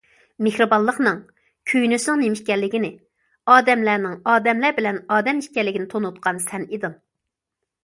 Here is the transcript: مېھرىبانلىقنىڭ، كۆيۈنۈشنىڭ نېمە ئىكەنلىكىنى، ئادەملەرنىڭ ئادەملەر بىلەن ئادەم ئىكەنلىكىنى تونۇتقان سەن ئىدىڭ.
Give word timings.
مېھرىبانلىقنىڭ، 0.45 1.19
كۆيۈنۈشنىڭ 1.71 2.17
نېمە 2.21 2.39
ئىكەنلىكىنى، 2.39 2.91
ئادەملەرنىڭ 3.57 4.17
ئادەملەر 4.33 4.75
بىلەن 4.81 4.99
ئادەم 5.19 5.45
ئىكەنلىكىنى 5.47 5.93
تونۇتقان 5.95 6.45
سەن 6.51 6.69
ئىدىڭ. 6.75 7.01